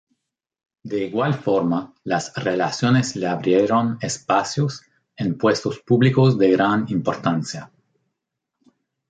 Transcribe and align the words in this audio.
De 0.81 1.03
igual 1.05 1.35
forma 1.35 1.93
las 2.05 2.33
relaciones 2.33 3.15
le 3.15 3.27
abrieron 3.27 3.99
espacios 4.01 4.81
en 5.15 5.37
puestos 5.37 5.77
públicos 5.81 6.39
de 6.39 6.49
gran 6.49 6.87
importancia. 6.89 7.69